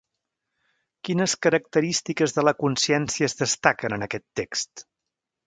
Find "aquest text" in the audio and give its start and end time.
4.09-4.87